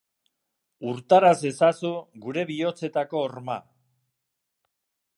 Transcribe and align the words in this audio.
Urtaraz 0.91 1.35
ezazu 1.51 1.93
gure 2.25 2.49
bihotzetako 2.53 3.23
horma. 3.29 3.63